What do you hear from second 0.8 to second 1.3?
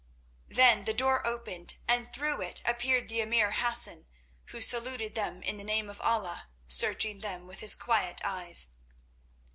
the door